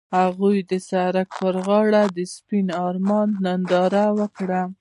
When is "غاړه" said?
1.65-2.03